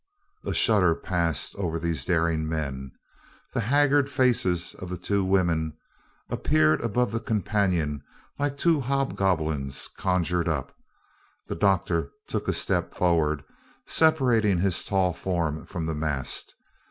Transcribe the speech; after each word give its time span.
A 0.43 0.51
shudder 0.55 0.95
passed 0.95 1.55
over 1.57 1.77
these 1.77 2.05
daring 2.05 2.49
men. 2.49 2.91
The 3.53 3.59
haggard 3.59 4.09
faces 4.09 4.73
of 4.79 4.89
the 4.89 4.97
two 4.97 5.23
women 5.23 5.77
appeared 6.27 6.81
above 6.81 7.11
the 7.11 7.19
companion 7.19 8.01
like 8.39 8.57
two 8.57 8.79
hobgoblins 8.79 9.89
conjured 9.99 10.47
up. 10.47 10.75
The 11.45 11.55
doctor 11.55 12.09
took 12.25 12.47
a 12.47 12.53
step 12.53 12.95
forward, 12.95 13.43
separating 13.85 14.57
his 14.57 14.83
tall 14.83 15.13
form 15.13 15.67
from 15.67 15.85
the 15.85 15.93
mast. 15.93 16.55